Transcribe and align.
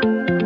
Thank 0.00 0.28
you. 0.30 0.37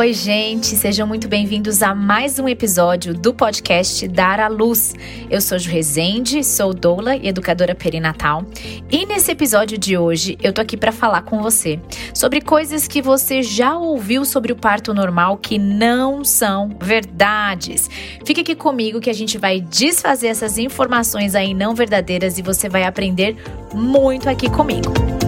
Oi, 0.00 0.14
gente, 0.14 0.76
sejam 0.76 1.06
muito 1.06 1.28
bem-vindos 1.28 1.82
a 1.82 1.94
mais 1.94 2.38
um 2.38 2.48
episódio 2.48 3.12
do 3.12 3.34
podcast 3.34 4.08
Dar 4.08 4.40
à 4.40 4.48
Luz. 4.48 4.94
Eu 5.28 5.42
sou 5.42 5.58
Ju 5.58 5.68
Rezende, 5.68 6.42
sou 6.42 6.72
doula 6.72 7.16
e 7.16 7.28
educadora 7.28 7.74
perinatal, 7.74 8.46
e 8.90 9.04
nesse 9.04 9.30
episódio 9.30 9.76
de 9.76 9.98
hoje 9.98 10.38
eu 10.42 10.54
tô 10.54 10.62
aqui 10.62 10.74
para 10.74 10.90
falar 10.90 11.20
com 11.20 11.42
você 11.42 11.78
sobre 12.14 12.40
coisas 12.40 12.88
que 12.88 13.02
você 13.02 13.42
já 13.42 13.76
ouviu 13.76 14.24
sobre 14.24 14.54
o 14.54 14.56
parto 14.56 14.94
normal 14.94 15.36
que 15.36 15.58
não 15.58 16.24
são 16.24 16.70
verdades. 16.80 17.90
Fique 18.24 18.40
aqui 18.40 18.54
comigo 18.54 19.00
que 19.00 19.10
a 19.10 19.14
gente 19.14 19.36
vai 19.36 19.60
desfazer 19.60 20.28
essas 20.28 20.56
informações 20.56 21.34
aí 21.34 21.52
não 21.52 21.74
verdadeiras 21.74 22.38
e 22.38 22.42
você 22.42 22.70
vai 22.70 22.84
aprender 22.84 23.36
muito 23.74 24.30
aqui 24.30 24.48
comigo. 24.48 25.19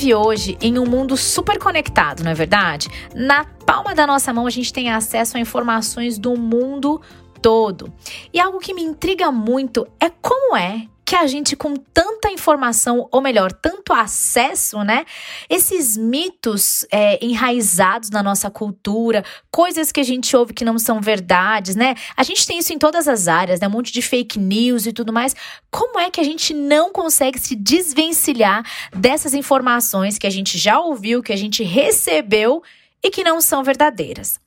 Vive 0.00 0.14
hoje 0.14 0.56
em 0.62 0.78
um 0.78 0.86
mundo 0.86 1.14
super 1.14 1.58
conectado, 1.58 2.24
não 2.24 2.30
é 2.30 2.34
verdade? 2.34 2.88
Na 3.14 3.44
palma 3.44 3.94
da 3.94 4.06
nossa 4.06 4.32
mão 4.32 4.46
a 4.46 4.50
gente 4.50 4.72
tem 4.72 4.90
acesso 4.90 5.36
a 5.36 5.40
informações 5.40 6.18
do 6.18 6.38
mundo 6.38 7.02
todo. 7.42 7.92
E 8.32 8.40
algo 8.40 8.58
que 8.58 8.72
me 8.72 8.82
intriga 8.82 9.30
muito 9.30 9.86
é 10.00 10.08
como 10.08 10.56
é 10.56 10.86
que 11.10 11.16
a 11.16 11.26
gente, 11.26 11.56
com 11.56 11.74
tanta 11.74 12.30
informação, 12.30 13.08
ou 13.10 13.20
melhor, 13.20 13.50
tanto 13.50 13.92
acesso, 13.92 14.84
né? 14.84 15.04
Esses 15.48 15.96
mitos 15.96 16.86
é, 16.88 17.18
enraizados 17.20 18.10
na 18.10 18.22
nossa 18.22 18.48
cultura, 18.48 19.24
coisas 19.50 19.90
que 19.90 19.98
a 19.98 20.04
gente 20.04 20.36
ouve 20.36 20.54
que 20.54 20.64
não 20.64 20.78
são 20.78 21.00
verdades, 21.00 21.74
né? 21.74 21.96
A 22.16 22.22
gente 22.22 22.46
tem 22.46 22.60
isso 22.60 22.72
em 22.72 22.78
todas 22.78 23.08
as 23.08 23.26
áreas, 23.26 23.58
né? 23.58 23.66
Um 23.66 23.72
monte 23.72 23.92
de 23.92 24.00
fake 24.00 24.38
news 24.38 24.86
e 24.86 24.92
tudo 24.92 25.12
mais. 25.12 25.34
Como 25.68 25.98
é 25.98 26.10
que 26.10 26.20
a 26.20 26.24
gente 26.24 26.54
não 26.54 26.92
consegue 26.92 27.40
se 27.40 27.56
desvencilhar 27.56 28.64
dessas 28.94 29.34
informações 29.34 30.16
que 30.16 30.28
a 30.28 30.30
gente 30.30 30.56
já 30.58 30.78
ouviu, 30.78 31.24
que 31.24 31.32
a 31.32 31.36
gente 31.36 31.64
recebeu 31.64 32.62
e 33.02 33.10
que 33.10 33.24
não 33.24 33.40
são 33.40 33.64
verdadeiras? 33.64 34.38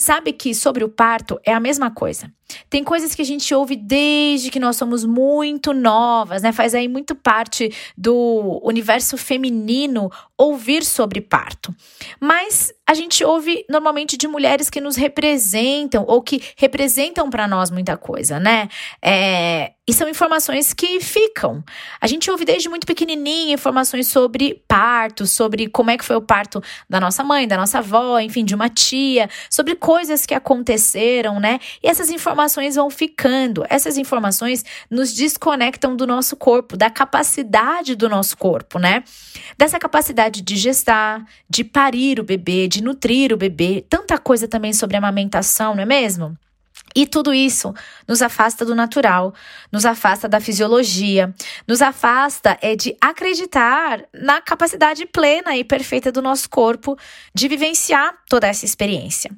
Sabe 0.00 0.32
que 0.32 0.54
sobre 0.54 0.84
o 0.84 0.88
parto 0.88 1.40
é 1.44 1.52
a 1.52 1.58
mesma 1.58 1.90
coisa. 1.90 2.32
Tem 2.70 2.82
coisas 2.82 3.14
que 3.14 3.22
a 3.22 3.24
gente 3.24 3.52
ouve 3.54 3.76
desde 3.76 4.50
que 4.50 4.60
nós 4.60 4.76
somos 4.76 5.04
muito 5.04 5.74
novas, 5.74 6.42
né? 6.42 6.52
Faz 6.52 6.74
aí 6.74 6.88
muito 6.88 7.14
parte 7.14 7.70
do 7.96 8.60
universo 8.62 9.16
feminino 9.18 10.10
ouvir 10.36 10.84
sobre 10.84 11.20
parto. 11.20 11.74
Mas 12.20 12.72
a 12.86 12.94
gente 12.94 13.22
ouve 13.22 13.66
normalmente 13.68 14.16
de 14.16 14.26
mulheres 14.26 14.70
que 14.70 14.80
nos 14.80 14.96
representam 14.96 16.04
ou 16.06 16.22
que 16.22 16.42
representam 16.56 17.28
para 17.28 17.46
nós 17.46 17.70
muita 17.70 17.96
coisa, 17.96 18.40
né? 18.40 18.68
É, 19.02 19.72
e 19.86 19.92
são 19.92 20.08
informações 20.08 20.72
que 20.72 21.00
ficam. 21.00 21.62
A 22.00 22.06
gente 22.06 22.30
ouve 22.30 22.44
desde 22.44 22.68
muito 22.68 22.86
pequenininha 22.86 23.54
informações 23.54 24.08
sobre 24.08 24.62
parto, 24.68 25.26
sobre 25.26 25.68
como 25.68 25.90
é 25.90 25.98
que 25.98 26.04
foi 26.04 26.16
o 26.16 26.22
parto 26.22 26.62
da 26.88 27.00
nossa 27.00 27.24
mãe, 27.24 27.48
da 27.48 27.56
nossa 27.56 27.78
avó, 27.78 28.18
enfim, 28.20 28.44
de 28.44 28.54
uma 28.54 28.68
tia, 28.68 29.28
sobre 29.50 29.74
coisas 29.88 30.26
que 30.26 30.34
aconteceram, 30.34 31.40
né? 31.40 31.58
E 31.82 31.88
essas 31.88 32.10
informações 32.10 32.74
vão 32.74 32.90
ficando. 32.90 33.64
Essas 33.70 33.96
informações 33.96 34.62
nos 34.90 35.14
desconectam 35.14 35.96
do 35.96 36.06
nosso 36.06 36.36
corpo, 36.36 36.76
da 36.76 36.90
capacidade 36.90 37.96
do 37.96 38.06
nosso 38.06 38.36
corpo, 38.36 38.78
né? 38.78 39.02
Dessa 39.56 39.78
capacidade 39.78 40.42
de 40.42 40.56
gestar, 40.56 41.24
de 41.48 41.64
parir 41.64 42.20
o 42.20 42.22
bebê, 42.22 42.68
de 42.68 42.82
nutrir 42.82 43.32
o 43.32 43.36
bebê. 43.38 43.82
Tanta 43.88 44.18
coisa 44.18 44.46
também 44.46 44.74
sobre 44.74 44.98
amamentação, 44.98 45.74
não 45.74 45.82
é 45.82 45.86
mesmo? 45.86 46.36
E 46.94 47.06
tudo 47.06 47.34
isso 47.34 47.74
nos 48.06 48.22
afasta 48.22 48.64
do 48.64 48.74
natural, 48.74 49.34
nos 49.70 49.84
afasta 49.84 50.28
da 50.28 50.40
fisiologia, 50.40 51.34
nos 51.66 51.82
afasta 51.82 52.58
é 52.60 52.74
de 52.74 52.96
acreditar 53.00 54.04
na 54.12 54.40
capacidade 54.40 55.06
plena 55.06 55.56
e 55.56 55.64
perfeita 55.64 56.10
do 56.10 56.22
nosso 56.22 56.48
corpo 56.48 56.96
de 57.34 57.48
vivenciar 57.48 58.14
toda 58.28 58.46
essa 58.46 58.64
experiência. 58.64 59.30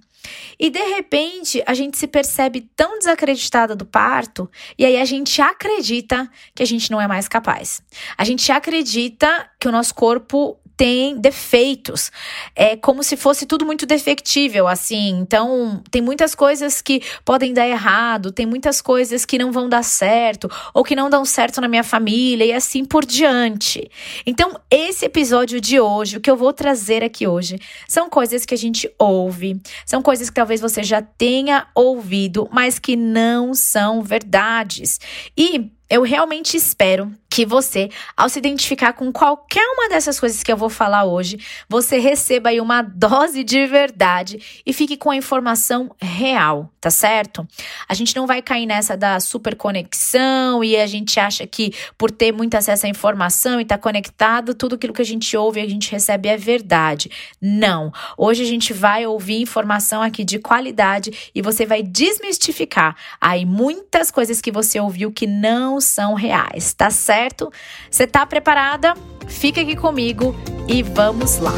E 0.59 0.69
de 0.69 0.83
repente 0.95 1.63
a 1.67 1.75
gente 1.75 1.97
se 1.97 2.07
percebe 2.07 2.69
tão 2.77 2.99
desacreditada 2.99 3.75
do 3.75 3.87
parto, 3.87 4.51
e 4.79 4.85
aí 4.85 4.99
a 4.99 5.05
gente 5.05 5.41
acredita 5.41 6.31
que 6.55 6.63
a 6.63 6.67
gente 6.67 6.91
não 6.91 7.01
é 7.01 7.09
mais 7.09 7.27
capaz. 7.27 7.83
A 8.17 8.25
gente 8.25 8.51
acredita 8.53 9.49
que 9.59 9.69
o 9.69 9.73
nosso 9.73 9.95
corpo 9.95 10.60
tem 10.81 11.21
defeitos. 11.21 12.11
É 12.57 12.75
como 12.75 13.03
se 13.03 13.15
fosse 13.15 13.45
tudo 13.45 13.67
muito 13.67 13.85
defectível, 13.85 14.67
assim. 14.67 15.11
Então, 15.11 15.83
tem 15.91 16.01
muitas 16.01 16.35
coisas 16.35 16.81
que 16.81 17.03
podem 17.23 17.53
dar 17.53 17.69
errado, 17.69 18.33
tem 18.33 18.47
muitas 18.47 18.81
coisas 18.81 19.27
que 19.27 19.37
não 19.37 19.53
vão 19.53 19.69
dar 19.69 19.83
certo, 19.83 20.51
ou 20.73 20.83
que 20.83 20.97
não 20.97 21.11
dão 21.11 21.23
certo 21.23 21.61
na 21.61 21.69
minha 21.69 21.85
família, 21.85 22.47
e 22.47 22.53
assim 22.55 22.83
por 22.83 23.05
diante. 23.05 23.91
Então, 24.25 24.59
esse 24.71 25.05
episódio 25.05 25.61
de 25.61 25.79
hoje, 25.79 26.17
o 26.17 26.21
que 26.21 26.31
eu 26.31 26.37
vou 26.37 26.51
trazer 26.51 27.05
aqui 27.05 27.27
hoje, 27.27 27.59
são 27.87 28.09
coisas 28.09 28.47
que 28.47 28.55
a 28.55 28.59
gente 28.59 28.91
ouve, 28.99 29.61
são 29.85 30.01
coisas 30.01 30.31
que 30.31 30.37
talvez 30.37 30.63
você 30.63 30.83
já 30.83 31.03
tenha 31.03 31.67
ouvido, 31.75 32.49
mas 32.51 32.79
que 32.79 32.97
não 32.97 33.53
são 33.53 34.01
verdades. 34.03 34.99
E 35.37 35.71
eu 35.91 36.03
realmente 36.03 36.57
espero 36.57 37.13
que 37.29 37.45
você, 37.45 37.91
ao 38.17 38.29
se 38.29 38.39
identificar 38.39 38.93
com 38.93 39.13
qualquer 39.13 39.65
uma 39.77 39.89
dessas 39.89 40.19
coisas 40.19 40.43
que 40.43 40.51
eu 40.51 40.57
vou 40.57 40.69
falar 40.69 41.05
hoje, 41.05 41.39
você 41.69 41.99
receba 41.99 42.49
aí 42.49 42.61
uma 42.61 42.83
dose 42.83 43.45
de 43.45 43.67
verdade 43.67 44.63
e 44.67 44.73
fique 44.73 44.97
com 44.97 45.11
a 45.11 45.17
informação 45.17 45.95
real, 46.01 46.73
tá 46.81 46.91
certo? 46.91 47.47
A 47.89 47.95
gente 47.95 48.15
não 48.17 48.27
vai 48.27 48.43
cair 48.43 48.67
nessa 48.67 48.97
da 48.97 49.19
super 49.21 49.55
conexão 49.55 50.63
e 50.63 50.77
a 50.77 50.87
gente 50.87 51.19
acha 51.21 51.47
que 51.47 51.73
por 51.97 52.11
ter 52.11 52.33
muito 52.33 52.57
acesso 52.57 52.87
à 52.87 52.89
informação 52.89 53.59
e 53.61 53.63
estar 53.63 53.79
tá 53.79 53.83
conectado, 53.83 54.55
tudo 54.55 54.75
aquilo 54.75 54.93
que 54.93 55.03
a 55.03 55.05
gente 55.05 55.37
ouve 55.37 55.61
e 55.61 55.65
a 55.65 55.69
gente 55.69 55.91
recebe 55.91 56.29
é 56.29 56.37
verdade. 56.37 57.11
Não. 57.41 57.93
Hoje 58.17 58.43
a 58.43 58.47
gente 58.47 58.73
vai 58.73 59.07
ouvir 59.07 59.41
informação 59.41 60.03
aqui 60.03 60.25
de 60.25 60.39
qualidade 60.39 61.31
e 61.33 61.43
você 61.43 61.65
vai 61.65 61.83
desmistificar 61.83 62.97
aí 63.21 63.45
muitas 63.45 64.11
coisas 64.11 64.41
que 64.41 64.51
você 64.51 64.79
ouviu 64.81 65.13
que 65.13 65.27
não 65.27 65.80
são 65.81 66.15
reais, 66.15 66.73
tá 66.73 66.91
certo? 66.91 67.53
Você 67.91 68.07
tá 68.07 68.27
preparada? 68.27 68.95
Fica 69.27 69.61
aqui 69.61 69.77
comigo 69.77 70.35
e 70.69 70.83
vamos 70.83 71.39
lá. 71.39 71.53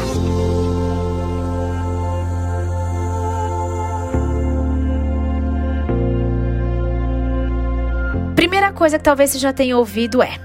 Primeira 8.35 8.73
coisa 8.73 8.97
que 8.97 9.03
talvez 9.03 9.31
você 9.31 9.39
já 9.39 9.53
tenha 9.53 9.77
ouvido 9.77 10.21
é: 10.21 10.37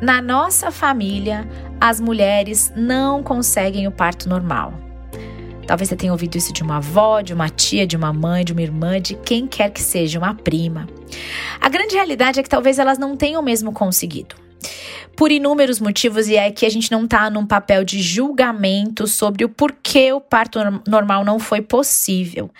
na 0.00 0.22
nossa 0.22 0.70
família, 0.70 1.48
as 1.80 2.00
mulheres 2.00 2.72
não 2.76 3.22
conseguem 3.22 3.86
o 3.86 3.92
parto 3.92 4.28
normal. 4.28 4.72
Talvez 5.66 5.88
você 5.88 5.96
tenha 5.96 6.12
ouvido 6.12 6.36
isso 6.36 6.52
de 6.52 6.62
uma 6.62 6.76
avó, 6.76 7.20
de 7.20 7.32
uma 7.32 7.48
tia, 7.48 7.86
de 7.86 7.96
uma 7.96 8.12
mãe, 8.12 8.44
de 8.44 8.52
uma 8.52 8.62
irmã, 8.62 9.00
de 9.00 9.14
quem 9.14 9.46
quer 9.46 9.70
que 9.70 9.80
seja, 9.80 10.18
uma 10.18 10.34
prima. 10.34 10.86
A 11.60 11.68
grande 11.68 11.94
realidade 11.94 12.40
é 12.40 12.42
que 12.42 12.48
talvez 12.48 12.78
elas 12.78 12.98
não 12.98 13.16
tenham 13.16 13.42
mesmo 13.42 13.72
conseguido 13.72 14.42
por 15.16 15.30
inúmeros 15.30 15.78
motivos, 15.80 16.28
e 16.28 16.36
é 16.36 16.50
que 16.50 16.64
a 16.64 16.70
gente 16.70 16.90
não 16.90 17.04
está 17.04 17.28
num 17.30 17.46
papel 17.46 17.84
de 17.84 18.00
julgamento 18.00 19.06
sobre 19.06 19.44
o 19.44 19.48
porquê 19.48 20.12
o 20.12 20.20
parto 20.20 20.58
normal 20.86 21.24
não 21.24 21.38
foi 21.38 21.60
possível. 21.60 22.50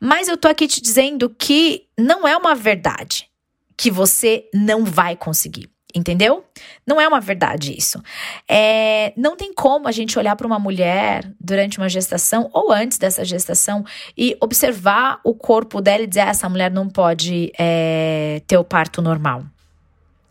Mas 0.00 0.28
eu 0.28 0.36
tô 0.36 0.48
aqui 0.48 0.66
te 0.66 0.80
dizendo 0.80 1.28
que 1.28 1.84
não 1.98 2.26
é 2.26 2.36
uma 2.36 2.54
verdade 2.54 3.28
que 3.76 3.90
você 3.90 4.48
não 4.54 4.84
vai 4.84 5.16
conseguir. 5.16 5.68
Entendeu? 5.96 6.44
Não 6.86 7.00
é 7.00 7.08
uma 7.08 7.20
verdade 7.20 7.74
isso. 7.74 8.02
É, 8.46 9.14
não 9.16 9.34
tem 9.34 9.54
como 9.54 9.88
a 9.88 9.92
gente 9.92 10.18
olhar 10.18 10.36
para 10.36 10.46
uma 10.46 10.58
mulher 10.58 11.32
durante 11.40 11.78
uma 11.78 11.88
gestação 11.88 12.50
ou 12.52 12.70
antes 12.70 12.98
dessa 12.98 13.24
gestação 13.24 13.82
e 14.16 14.36
observar 14.38 15.18
o 15.24 15.34
corpo 15.34 15.80
dela 15.80 16.02
e 16.02 16.06
dizer: 16.06 16.20
ah, 16.20 16.28
essa 16.28 16.50
mulher 16.50 16.70
não 16.70 16.86
pode 16.86 17.50
é, 17.58 18.42
ter 18.46 18.58
o 18.58 18.64
parto 18.64 19.00
normal 19.00 19.44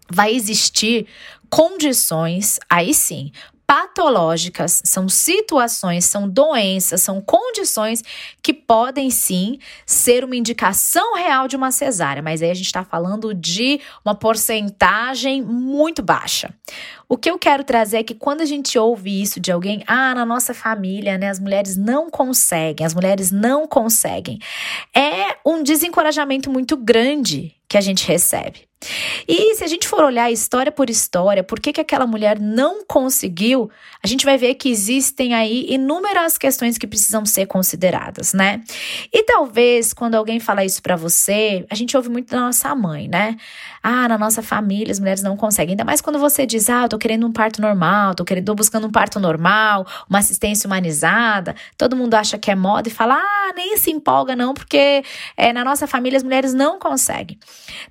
vai 0.07 0.35
existir 0.35 1.07
condições, 1.49 2.59
aí 2.69 2.93
sim, 2.93 3.31
patológicas, 3.67 4.81
são 4.85 5.09
situações, 5.09 6.05
são 6.05 6.29
doenças, 6.29 7.01
são 7.01 7.19
condições 7.19 8.03
que 8.41 8.53
podem 8.53 9.09
sim 9.09 9.59
ser 9.85 10.23
uma 10.23 10.35
indicação 10.35 11.15
real 11.15 11.47
de 11.47 11.55
uma 11.55 11.71
cesárea, 11.71 12.21
mas 12.21 12.41
aí 12.41 12.51
a 12.51 12.53
gente 12.53 12.67
está 12.67 12.83
falando 12.83 13.33
de 13.33 13.79
uma 14.03 14.13
porcentagem 14.13 15.41
muito 15.41 16.01
baixa. 16.01 16.53
O 17.07 17.17
que 17.17 17.29
eu 17.29 17.37
quero 17.37 17.63
trazer 17.63 17.97
é 17.97 18.03
que 18.03 18.15
quando 18.15 18.41
a 18.41 18.45
gente 18.45 18.77
ouve 18.77 19.21
isso 19.21 19.39
de 19.39 19.51
alguém, 19.51 19.83
ah, 19.87 20.15
na 20.15 20.25
nossa 20.25 20.53
família, 20.53 21.17
né, 21.17 21.29
as 21.29 21.39
mulheres 21.39 21.75
não 21.75 22.09
conseguem, 22.09 22.85
as 22.85 22.93
mulheres 22.93 23.31
não 23.31 23.67
conseguem, 23.67 24.39
é 24.95 25.37
um 25.45 25.61
desencorajamento 25.61 26.49
muito 26.49 26.75
grande 26.75 27.55
que 27.67 27.77
a 27.77 27.81
gente 27.81 28.07
recebe. 28.07 28.67
E 29.27 29.55
se 29.55 29.63
a 29.63 29.67
gente 29.67 29.87
for 29.87 30.03
olhar 30.03 30.31
história 30.31 30.71
por 30.71 30.89
história, 30.89 31.43
por 31.43 31.59
que, 31.59 31.73
que 31.73 31.81
aquela 31.81 32.05
mulher 32.05 32.39
não 32.39 32.83
conseguiu, 32.85 33.69
a 34.03 34.07
gente 34.07 34.25
vai 34.25 34.37
ver 34.37 34.55
que 34.55 34.69
existem 34.69 35.33
aí 35.33 35.65
inúmeras 35.69 36.37
questões 36.37 36.77
que 36.77 36.87
precisam 36.87 37.25
ser 37.25 37.45
consideradas, 37.45 38.33
né? 38.33 38.61
E 39.11 39.23
talvez 39.23 39.93
quando 39.93 40.15
alguém 40.15 40.39
fala 40.39 40.63
isso 40.63 40.81
para 40.81 40.95
você, 40.95 41.65
a 41.69 41.75
gente 41.75 41.95
ouve 41.95 42.09
muito 42.09 42.29
da 42.29 42.39
nossa 42.39 42.73
mãe, 42.75 43.07
né? 43.07 43.35
Ah, 43.81 44.07
na 44.07 44.17
nossa 44.17 44.41
família 44.41 44.91
as 44.91 44.99
mulheres 44.99 45.21
não 45.21 45.37
conseguem. 45.37 45.73
Ainda 45.73 45.85
mais 45.85 46.01
quando 46.01 46.19
você 46.19 46.45
diz, 46.45 46.69
ah, 46.69 46.83
eu 46.83 46.89
tô 46.89 46.97
querendo 46.97 47.25
um 47.27 47.31
parto 47.31 47.61
normal, 47.61 48.15
tô, 48.15 48.25
querendo, 48.25 48.45
tô 48.45 48.55
buscando 48.55 48.87
um 48.87 48.91
parto 48.91 49.19
normal, 49.19 49.85
uma 50.09 50.19
assistência 50.19 50.67
humanizada. 50.67 51.55
Todo 51.77 51.95
mundo 51.95 52.15
acha 52.15 52.37
que 52.37 52.49
é 52.49 52.55
moda 52.55 52.89
e 52.89 52.91
fala, 52.91 53.15
ah, 53.15 53.53
nem 53.55 53.77
se 53.77 53.91
empolga 53.91 54.35
não, 54.35 54.53
porque 54.53 55.03
é, 55.37 55.53
na 55.53 55.63
nossa 55.63 55.87
família 55.87 56.17
as 56.17 56.23
mulheres 56.23 56.53
não 56.53 56.79
conseguem. 56.79 57.37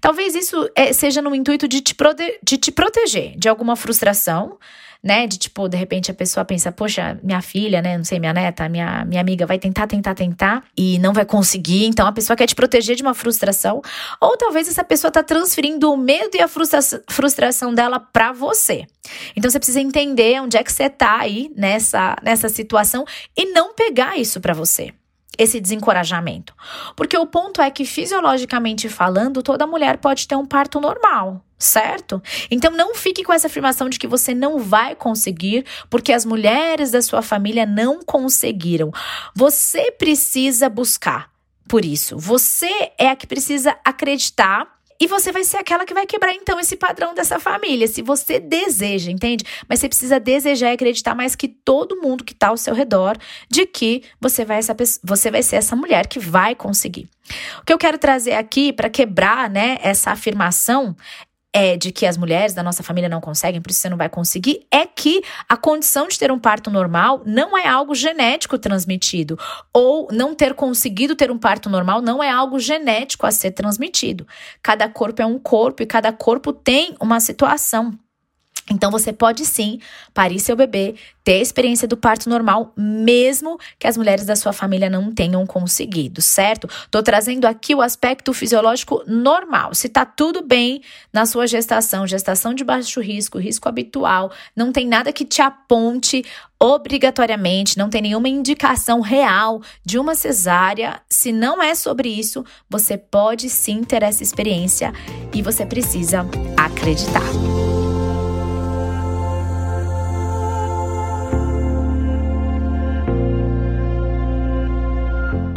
Talvez 0.00 0.34
isso 0.34 0.68
é, 0.74 0.83
seja 0.92 1.22
no 1.22 1.34
intuito 1.34 1.66
de 1.66 1.80
te, 1.80 1.96
de 2.42 2.56
te 2.58 2.72
proteger 2.72 3.36
de 3.36 3.48
alguma 3.48 3.76
frustração, 3.76 4.58
né? 5.04 5.26
De 5.26 5.36
tipo, 5.36 5.68
de 5.68 5.76
repente 5.76 6.10
a 6.10 6.14
pessoa 6.14 6.46
pensa, 6.46 6.72
poxa, 6.72 7.20
minha 7.22 7.42
filha, 7.42 7.82
né? 7.82 7.98
Não 7.98 8.04
sei, 8.04 8.18
minha 8.18 8.32
neta, 8.32 8.66
minha, 8.70 9.04
minha 9.04 9.20
amiga 9.20 9.44
vai 9.44 9.58
tentar, 9.58 9.86
tentar, 9.86 10.14
tentar 10.14 10.64
e 10.74 10.98
não 10.98 11.12
vai 11.12 11.26
conseguir. 11.26 11.84
Então 11.84 12.06
a 12.06 12.12
pessoa 12.12 12.36
quer 12.36 12.46
te 12.46 12.54
proteger 12.54 12.96
de 12.96 13.02
uma 13.02 13.12
frustração. 13.12 13.82
Ou 14.18 14.36
talvez 14.36 14.66
essa 14.66 14.82
pessoa 14.82 15.10
tá 15.10 15.22
transferindo 15.22 15.92
o 15.92 15.96
medo 15.96 16.34
e 16.36 16.40
a 16.40 16.48
frustra 16.48 16.80
frustração 17.08 17.74
dela 17.74 18.00
para 18.00 18.32
você. 18.32 18.86
Então 19.36 19.50
você 19.50 19.58
precisa 19.58 19.80
entender 19.80 20.40
onde 20.40 20.56
é 20.56 20.64
que 20.64 20.72
você 20.72 20.88
tá 20.88 21.18
aí 21.20 21.52
nessa, 21.54 22.16
nessa 22.22 22.48
situação 22.48 23.04
e 23.36 23.52
não 23.52 23.74
pegar 23.74 24.16
isso 24.16 24.40
para 24.40 24.54
você 24.54 24.92
esse 25.38 25.60
desencorajamento. 25.60 26.54
Porque 26.96 27.16
o 27.16 27.26
ponto 27.26 27.60
é 27.60 27.70
que, 27.70 27.84
fisiologicamente 27.84 28.88
falando, 28.88 29.42
toda 29.42 29.66
mulher 29.66 29.98
pode 29.98 30.26
ter 30.26 30.36
um 30.36 30.46
parto 30.46 30.80
normal, 30.80 31.44
certo? 31.58 32.22
Então 32.50 32.70
não 32.70 32.94
fique 32.94 33.24
com 33.24 33.32
essa 33.32 33.46
afirmação 33.46 33.88
de 33.88 33.98
que 33.98 34.06
você 34.06 34.34
não 34.34 34.58
vai 34.58 34.94
conseguir, 34.94 35.64
porque 35.90 36.12
as 36.12 36.24
mulheres 36.24 36.90
da 36.90 37.02
sua 37.02 37.22
família 37.22 37.66
não 37.66 38.00
conseguiram. 38.02 38.90
Você 39.34 39.90
precisa 39.92 40.68
buscar 40.68 41.30
por 41.68 41.84
isso. 41.84 42.18
Você 42.18 42.92
é 42.98 43.08
a 43.08 43.16
que 43.16 43.26
precisa 43.26 43.76
acreditar 43.84 44.73
e 45.00 45.06
você 45.06 45.32
vai 45.32 45.44
ser 45.44 45.58
aquela 45.58 45.84
que 45.84 45.94
vai 45.94 46.06
quebrar 46.06 46.32
então 46.34 46.58
esse 46.60 46.76
padrão 46.76 47.14
dessa 47.14 47.38
família, 47.40 47.86
se 47.86 48.02
você 48.02 48.38
deseja, 48.38 49.10
entende? 49.10 49.44
Mas 49.68 49.80
você 49.80 49.88
precisa 49.88 50.20
desejar 50.20 50.70
e 50.70 50.74
acreditar 50.74 51.14
mais 51.14 51.34
que 51.34 51.48
todo 51.48 52.00
mundo 52.00 52.24
que 52.24 52.32
está 52.32 52.48
ao 52.48 52.56
seu 52.56 52.74
redor 52.74 53.16
de 53.50 53.66
que 53.66 54.02
você 54.20 54.44
vai, 54.44 54.58
essa, 54.58 54.74
você 55.02 55.30
vai 55.30 55.42
ser 55.42 55.56
essa 55.56 55.74
mulher 55.74 56.06
que 56.06 56.18
vai 56.18 56.54
conseguir. 56.54 57.08
O 57.60 57.64
que 57.64 57.72
eu 57.72 57.78
quero 57.78 57.98
trazer 57.98 58.34
aqui 58.34 58.72
para 58.72 58.88
quebrar, 58.88 59.50
né, 59.50 59.78
essa 59.82 60.10
afirmação 60.10 60.94
é 61.54 61.76
de 61.76 61.92
que 61.92 62.04
as 62.04 62.16
mulheres 62.16 62.52
da 62.52 62.64
nossa 62.64 62.82
família 62.82 63.08
não 63.08 63.20
conseguem, 63.20 63.62
por 63.62 63.70
isso 63.70 63.80
você 63.80 63.88
não 63.88 63.96
vai 63.96 64.08
conseguir, 64.08 64.66
é 64.72 64.84
que 64.84 65.22
a 65.48 65.56
condição 65.56 66.08
de 66.08 66.18
ter 66.18 66.32
um 66.32 66.38
parto 66.38 66.68
normal 66.68 67.22
não 67.24 67.56
é 67.56 67.68
algo 67.68 67.94
genético 67.94 68.58
transmitido. 68.58 69.38
Ou 69.72 70.08
não 70.10 70.34
ter 70.34 70.54
conseguido 70.54 71.14
ter 71.14 71.30
um 71.30 71.38
parto 71.38 71.70
normal 71.70 72.02
não 72.02 72.20
é 72.20 72.28
algo 72.28 72.58
genético 72.58 73.24
a 73.24 73.30
ser 73.30 73.52
transmitido. 73.52 74.26
Cada 74.60 74.88
corpo 74.88 75.22
é 75.22 75.26
um 75.26 75.38
corpo 75.38 75.82
e 75.82 75.86
cada 75.86 76.12
corpo 76.12 76.52
tem 76.52 76.96
uma 77.00 77.20
situação. 77.20 77.96
Então 78.70 78.90
você 78.90 79.12
pode 79.12 79.44
sim 79.44 79.78
parir 80.14 80.40
seu 80.40 80.56
bebê, 80.56 80.94
ter 81.22 81.34
a 81.34 81.42
experiência 81.42 81.86
do 81.86 81.96
parto 81.96 82.30
normal, 82.30 82.72
mesmo 82.76 83.58
que 83.78 83.86
as 83.86 83.96
mulheres 83.96 84.24
da 84.24 84.36
sua 84.36 84.52
família 84.52 84.88
não 84.88 85.12
tenham 85.12 85.44
conseguido, 85.46 86.22
certo? 86.22 86.68
Tô 86.90 87.02
trazendo 87.02 87.46
aqui 87.46 87.74
o 87.74 87.82
aspecto 87.82 88.32
fisiológico 88.32 89.02
normal. 89.06 89.74
Se 89.74 89.88
tá 89.88 90.04
tudo 90.06 90.42
bem 90.42 90.82
na 91.12 91.26
sua 91.26 91.46
gestação, 91.46 92.06
gestação 92.06 92.54
de 92.54 92.64
baixo 92.64 93.00
risco, 93.00 93.38
risco 93.38 93.68
habitual, 93.68 94.32
não 94.56 94.72
tem 94.72 94.86
nada 94.86 95.12
que 95.12 95.24
te 95.26 95.42
aponte 95.42 96.24
obrigatoriamente, 96.58 97.76
não 97.76 97.90
tem 97.90 98.00
nenhuma 98.00 98.28
indicação 98.28 99.02
real 99.02 99.60
de 99.84 99.98
uma 99.98 100.14
cesárea. 100.14 101.00
Se 101.10 101.32
não 101.32 101.62
é 101.62 101.74
sobre 101.74 102.08
isso, 102.08 102.44
você 102.68 102.96
pode 102.96 103.50
sim 103.50 103.84
ter 103.84 104.02
essa 104.02 104.22
experiência 104.22 104.92
e 105.34 105.42
você 105.42 105.66
precisa 105.66 106.26
acreditar. 106.56 107.83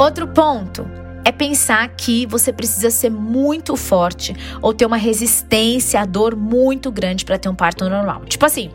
Outro 0.00 0.28
ponto 0.28 0.97
é 1.28 1.32
pensar 1.32 1.86
que 1.90 2.24
você 2.24 2.50
precisa 2.50 2.88
ser 2.88 3.10
muito 3.10 3.76
forte 3.76 4.34
ou 4.62 4.72
ter 4.72 4.86
uma 4.86 4.96
resistência 4.96 6.00
à 6.00 6.06
dor 6.06 6.34
muito 6.34 6.90
grande 6.90 7.22
para 7.22 7.36
ter 7.36 7.50
um 7.50 7.54
parto 7.54 7.86
normal. 7.86 8.24
Tipo 8.24 8.46
assim, 8.46 8.70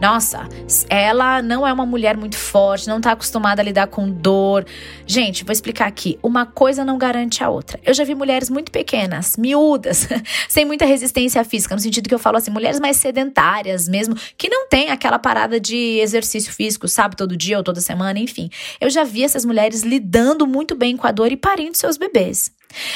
nossa, 0.00 0.48
ela 0.88 1.42
não 1.42 1.66
é 1.66 1.72
uma 1.72 1.84
mulher 1.84 2.16
muito 2.16 2.38
forte, 2.38 2.88
não 2.88 2.98
tá 2.98 3.12
acostumada 3.12 3.60
a 3.60 3.64
lidar 3.64 3.88
com 3.88 4.10
dor. 4.10 4.64
Gente, 5.06 5.44
vou 5.44 5.52
explicar 5.52 5.86
aqui. 5.86 6.18
Uma 6.22 6.46
coisa 6.46 6.82
não 6.82 6.96
garante 6.96 7.44
a 7.44 7.50
outra. 7.50 7.78
Eu 7.84 7.92
já 7.92 8.04
vi 8.04 8.14
mulheres 8.14 8.48
muito 8.48 8.72
pequenas, 8.72 9.36
miúdas, 9.36 10.08
sem 10.48 10.64
muita 10.64 10.86
resistência 10.86 11.44
física, 11.44 11.74
no 11.74 11.80
sentido 11.80 12.08
que 12.08 12.14
eu 12.14 12.18
falo 12.18 12.38
assim, 12.38 12.50
mulheres 12.50 12.80
mais 12.80 12.96
sedentárias 12.96 13.86
mesmo, 13.86 14.16
que 14.38 14.48
não 14.48 14.66
tem 14.66 14.88
aquela 14.88 15.18
parada 15.18 15.60
de 15.60 15.98
exercício 16.00 16.54
físico, 16.54 16.88
sabe, 16.88 17.16
todo 17.16 17.36
dia 17.36 17.58
ou 17.58 17.62
toda 17.62 17.82
semana, 17.82 18.18
enfim. 18.18 18.48
Eu 18.80 18.88
já 18.88 19.04
vi 19.04 19.24
essas 19.24 19.44
mulheres 19.44 19.82
lidando 19.82 20.46
muito 20.46 20.74
bem 20.74 20.96
com 20.96 21.06
a 21.06 21.12
dor 21.12 21.30
e 21.30 21.36
parindo 21.36 21.76
seus 21.76 21.97
bebês. 21.98 22.50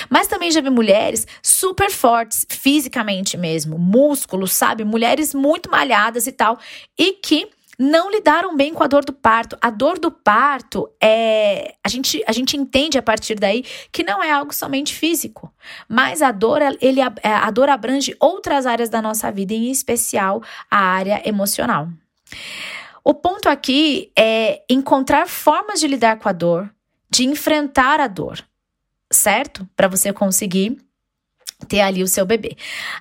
Mas 0.08 0.26
também 0.26 0.50
já 0.50 0.60
vi 0.60 0.70
mulheres 0.70 1.26
super 1.42 1.90
fortes, 1.90 2.46
fisicamente 2.48 3.36
mesmo, 3.36 3.78
músculos, 3.78 4.52
sabe? 4.52 4.84
Mulheres 4.84 5.34
muito 5.34 5.70
malhadas 5.70 6.26
e 6.26 6.32
tal, 6.32 6.58
e 6.98 7.12
que 7.14 7.48
não 7.78 8.10
lidaram 8.10 8.54
bem 8.54 8.72
com 8.74 8.84
a 8.84 8.86
dor 8.86 9.04
do 9.04 9.12
parto. 9.12 9.56
A 9.60 9.70
dor 9.70 9.98
do 9.98 10.10
parto 10.10 10.88
é. 11.02 11.74
A 11.82 11.88
gente, 11.88 12.22
a 12.26 12.32
gente 12.32 12.56
entende 12.56 12.98
a 12.98 13.02
partir 13.02 13.34
daí 13.34 13.64
que 13.90 14.04
não 14.04 14.22
é 14.22 14.30
algo 14.30 14.54
somente 14.54 14.94
físico, 14.94 15.52
mas 15.88 16.22
a 16.22 16.30
dor, 16.30 16.60
ele, 16.80 17.00
a 17.00 17.50
dor 17.50 17.68
abrange 17.68 18.14
outras 18.20 18.66
áreas 18.66 18.88
da 18.88 19.02
nossa 19.02 19.32
vida, 19.32 19.54
em 19.54 19.70
especial 19.70 20.42
a 20.70 20.78
área 20.78 21.22
emocional. 21.26 21.88
O 23.02 23.14
ponto 23.14 23.48
aqui 23.48 24.12
é 24.16 24.62
encontrar 24.70 25.26
formas 25.26 25.80
de 25.80 25.88
lidar 25.88 26.18
com 26.18 26.28
a 26.28 26.32
dor, 26.32 26.72
de 27.10 27.24
enfrentar 27.24 27.98
a 27.98 28.06
dor 28.06 28.44
certo? 29.12 29.68
Para 29.76 29.88
você 29.88 30.12
conseguir 30.12 30.78
ter 31.66 31.80
ali 31.80 32.02
o 32.02 32.08
seu 32.08 32.24
bebê. 32.24 32.56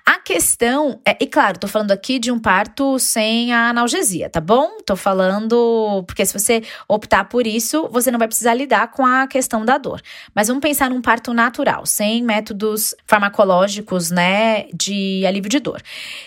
A 0.06 0.20
questão 0.20 1.00
é, 1.06 1.18
e 1.20 1.28
claro, 1.28 1.60
tô 1.60 1.68
falando 1.68 1.92
aqui 1.92 2.20
de 2.20 2.32
um 2.32 2.40
parto 2.40 2.98
sem 3.00 3.54
a 3.54 3.70
analgesia, 3.70 4.30
tá 4.30 4.40
bom? 4.40 4.78
Tô 4.86 4.96
falando 4.96 6.04
porque 6.06 6.26
se 6.26 6.38
você 6.38 6.64
optar 6.88 7.26
por 7.26 7.46
isso, 7.46 7.88
você 7.92 8.12
não 8.12 8.20
vai 8.20 8.28
precisar 8.28 8.54
lidar 8.54 8.92
com 8.92 9.06
a 9.06 9.28
questão 9.28 9.66
da 9.66 9.78
dor. 9.78 10.02
Mas 10.34 10.48
vamos 10.48 10.62
pensar 10.62 10.90
num 10.90 11.02
parto 11.02 11.34
natural, 11.34 11.86
sem 11.86 12.24
métodos 12.24 12.96
farmacológicos, 13.06 14.12
né, 14.12 14.66
de 14.74 15.26
alívio 15.26 15.50
de 15.50 15.60
dor. 15.60 15.82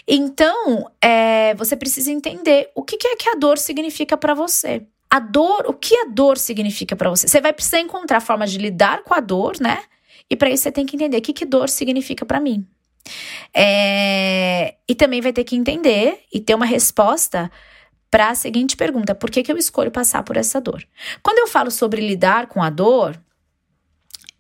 Então, 0.07 0.91
é, 1.01 1.55
você 1.55 1.77
precisa 1.77 2.11
entender 2.11 2.71
o 2.75 2.83
que, 2.83 2.97
que 2.97 3.07
é 3.07 3.17
que 3.17 3.29
a 3.29 3.35
dor 3.35 3.59
significa 3.59 4.17
para 4.17 4.35
você. 4.35 4.83
A 5.15 5.21
dor, 5.21 5.67
o 5.69 5.73
que 5.73 5.95
a 5.95 6.07
dor 6.07 6.37
significa 6.37 6.97
para 6.97 7.09
você? 7.09 7.29
Você 7.29 7.41
vai 7.41 7.53
precisar 7.53 7.79
encontrar 7.79 8.21
formas 8.21 8.51
de 8.51 8.59
lidar 8.59 9.05
com 9.05 9.15
a 9.15 9.21
dor, 9.21 9.61
né? 9.61 9.81
E 10.29 10.35
para 10.35 10.51
isso 10.51 10.65
você 10.65 10.73
tem 10.73 10.85
que 10.85 10.97
entender 10.97 11.19
o 11.19 11.23
que, 11.23 11.33
que 11.33 11.47
dor 11.47 11.69
significa 11.69 12.27
para 12.27 12.41
mim. 12.41 12.67
É... 13.55 14.75
E 14.89 14.95
também 14.97 15.21
vai 15.21 15.33
ter 15.33 15.45
que 15.45 15.55
entender 15.55 16.25
e 16.33 16.41
ter 16.41 16.53
uma 16.53 16.67
resposta 16.67 17.49
para 18.11 18.31
a 18.31 18.35
seguinte 18.35 18.77
pergunta: 18.77 19.15
por 19.15 19.31
que, 19.31 19.45
que 19.45 19.53
eu 19.53 19.57
escolho 19.57 19.89
passar 19.89 20.25
por 20.25 20.37
essa 20.37 20.61
dor? 20.61 20.85
Quando 21.23 21.39
eu 21.39 21.47
falo 21.47 21.71
sobre 21.71 22.01
lidar 22.01 22.49
com 22.49 22.61
a 22.61 22.69
dor, 22.69 23.17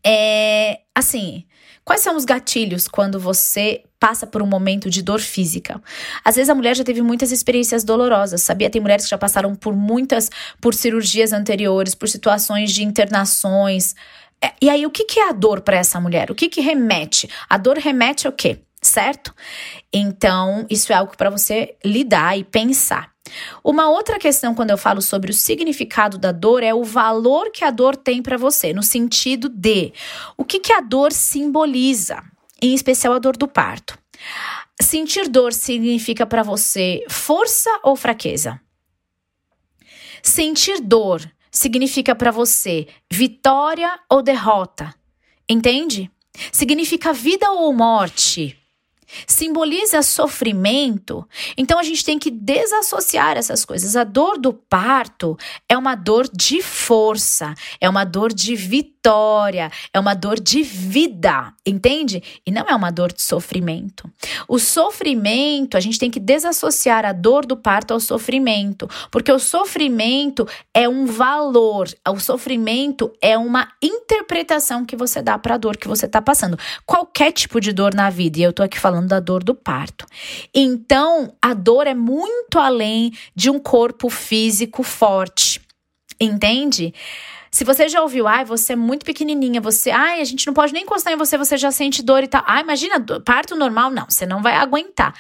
é 0.05 0.81
assim, 0.93 1.47
quais 1.85 2.01
são 2.01 2.17
os 2.17 2.25
gatilhos 2.25 2.89
quando 2.89 3.21
você 3.21 3.85
passa 4.01 4.27
por 4.27 4.43
um 4.43 4.47
momento 4.47 4.91
de 4.91 5.01
dor 5.03 5.21
física. 5.21 5.81
Às 6.25 6.37
vezes 6.37 6.51
a 6.51 6.55
mulher 6.55 6.77
já 6.77 6.85
teve 6.85 7.01
muitas 7.01 7.33
experiências 7.33 7.85
dolorosas, 7.85 8.43
sabia? 8.43 8.69
Tem 8.69 8.81
mulheres 8.81 9.05
que 9.05 9.11
já 9.11 9.19
passaram 9.19 9.55
por 9.55 9.75
muitas, 9.75 10.31
por 10.61 10.75
cirurgias 10.75 11.33
anteriores, 11.33 11.95
por 11.95 12.09
situações 12.09 12.71
de 12.73 12.85
internações. 12.85 13.95
É, 14.43 14.53
e 14.61 14.69
aí, 14.69 14.85
o 14.85 14.91
que, 14.91 15.19
é 15.19 15.31
a 15.31 15.33
dor 15.33 15.63
para 15.63 15.79
essa 15.79 15.99
mulher? 15.99 16.31
O 16.31 16.35
que, 16.35 16.51
que 16.51 16.61
remete? 16.61 17.29
A 17.49 17.57
dor 17.57 17.79
remete 17.79 18.27
ao 18.27 18.33
quê? 18.33 18.59
Certo? 18.85 19.35
Então, 19.91 20.67
isso 20.69 20.93
é 20.93 20.95
algo 20.95 21.17
para 21.17 21.31
você 21.31 21.75
lidar 21.83 22.39
e 22.39 22.45
pensar. 22.45 23.11
Uma 23.65 23.89
outra 23.89 24.19
questão 24.19 24.55
quando 24.55 24.71
eu 24.71 24.77
falo 24.77 25.01
sobre 25.01 25.31
o 25.31 25.35
significado 25.35 26.19
da 26.19 26.31
dor 26.31 26.63
é 26.63 26.75
o 26.75 26.85
valor 26.85 27.51
que 27.51 27.65
a 27.65 27.71
dor 27.71 27.97
tem 27.97 28.23
para 28.23 28.37
você, 28.37 28.75
no 28.75 28.83
sentido 28.83 29.49
de 29.49 29.91
o 30.37 30.45
que, 30.45 30.61
que 30.61 30.71
a 30.71 30.83
dor 30.83 31.13
simboliza 31.13 32.23
em 32.61 32.75
especial 32.75 33.15
a 33.15 33.19
dor 33.19 33.39
do 33.39 33.49
parto. 33.49 33.99
Sentir 34.79 35.29
dor 35.29 35.55
significa 35.55 36.27
para 36.27 36.43
você 36.43 37.07
força 37.09 37.71
ou 37.83 37.97
fraqueza? 37.97 38.61
Sentir 40.23 40.79
dor 40.83 41.27
significa 41.51 42.15
para 42.15 42.31
você 42.31 42.87
vitória 43.11 43.99
ou 44.11 44.23
derrota? 44.23 44.95
Entende? 45.49 46.11
Significa 46.53 47.15
vida 47.15 47.51
ou 47.51 47.73
morte? 47.73 48.59
Simboliza 49.27 50.03
sofrimento, 50.03 51.27
então 51.57 51.79
a 51.79 51.83
gente 51.83 52.05
tem 52.05 52.19
que 52.19 52.31
desassociar 52.31 53.37
essas 53.37 53.65
coisas. 53.65 53.97
A 53.97 54.05
dor 54.05 54.39
do 54.39 54.53
parto 54.53 55.37
é 55.69 55.77
uma 55.77 55.95
dor 55.95 56.29
de 56.33 56.63
força, 56.63 57.55
é 57.81 57.89
uma 57.89 58.05
dor 58.05 58.33
de 58.33 58.55
vitória, 58.57 58.94
é 59.93 60.01
uma 60.01 60.15
dor 60.15 60.41
de 60.41 60.63
vida, 60.63 61.53
entende? 61.67 62.23
E 62.47 62.51
não 62.51 62.63
é 62.63 62.75
uma 62.75 62.91
dor 62.91 63.13
de 63.13 63.23
sofrimento. 63.23 64.11
O 64.49 64.59
sofrimento, 64.59 65.77
a 65.77 65.81
gente 65.81 65.99
tem 65.99 66.11
que 66.11 66.19
desassociar 66.19 67.05
a 67.05 67.13
dor 67.13 67.45
do 67.45 67.57
parto 67.57 67.93
ao 67.93 68.01
sofrimento, 68.01 68.89
porque 69.11 69.31
o 69.31 69.39
sofrimento 69.39 70.49
é 70.73 70.89
um 70.89 71.05
valor, 71.05 71.89
o 72.09 72.19
sofrimento 72.19 73.13
é 73.21 73.37
uma 73.37 73.69
interpretação 73.83 74.85
que 74.85 74.97
você 74.97 75.21
dá 75.21 75.37
para 75.39 75.57
a 75.57 75.59
dor 75.59 75.77
que 75.77 75.89
você 75.89 76.07
está 76.07 76.23
passando. 76.23 76.59
Qualquer 76.87 77.33
tipo 77.33 77.61
de 77.61 77.73
dor 77.73 77.95
na 77.95 78.09
vida, 78.09 78.39
e 78.39 78.43
eu 78.43 78.53
tô 78.53 78.63
aqui 78.63 78.79
falando 78.79 79.09
da 79.09 79.21
dor 79.21 79.45
do 79.45 79.55
parto. 79.55 80.07
Então, 80.55 81.35
a 81.43 81.53
dor 81.53 81.87
é 81.87 81.95
muito 81.95 82.59
além 82.59 83.13
de 83.35 83.51
um 83.51 83.59
corpo 83.59 84.09
físico 84.09 84.83
forte. 84.83 85.61
Entende? 86.21 86.95
Se 87.55 87.63
você 87.63 87.89
já 87.89 88.03
ouviu, 88.03 88.27
ai, 88.27 88.45
você 88.45 88.73
é 88.73 88.77
muito 88.77 89.07
pequenininha, 89.07 89.61
você, 89.61 89.89
ai, 89.89 90.21
a 90.21 90.25
gente 90.25 90.45
não 90.45 90.53
pode 90.53 90.73
nem 90.73 90.83
encostar 90.83 91.13
em 91.13 91.17
você, 91.17 91.39
você 91.39 91.57
já 91.57 91.71
sente 91.71 92.03
dor 92.03 92.25
e 92.25 92.27
tal. 92.27 92.43
Ai, 92.45 92.63
imagina, 92.63 92.99
parto 93.25 93.55
normal, 93.55 93.93
não, 93.93 94.07
você 94.11 94.27
não 94.27 94.43
vai 94.43 94.55
aguentar. 94.55 95.15